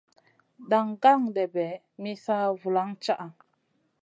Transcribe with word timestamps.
Daŋ 0.69 0.87
gan-ɗèɓè 1.01 1.67
mi 2.01 2.11
sa 2.23 2.35
ma 2.41 2.47
vulaŋ 2.61 2.89
caʼa. 3.03 3.25